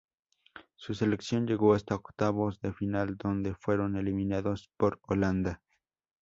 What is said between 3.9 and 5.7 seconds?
eliminados por Holanda.